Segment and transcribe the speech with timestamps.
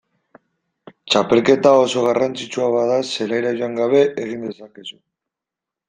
[1.15, 5.03] Txapelketa oso garrantzitsua bada zelaira joan gabe egin dezakezu.